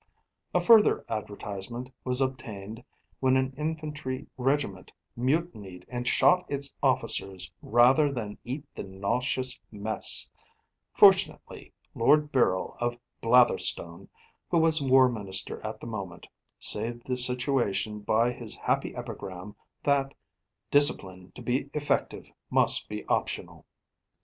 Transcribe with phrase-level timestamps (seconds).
[0.55, 2.83] A further advertisement was obtained
[3.19, 10.27] when an infantry regiment mutinied and shot its officers rather than eat the nauseous mess;
[10.91, 14.09] fortunately, Lord Birrell of Blatherstone,
[14.49, 16.27] who was War Minister at the moment,
[16.59, 20.15] saved the situation by his happy epigram, that
[20.71, 23.67] "Discipline to be effective must be optional."